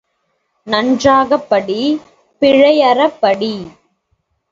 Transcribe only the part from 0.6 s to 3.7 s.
நன்றாகப் படி பிழையறப் படி!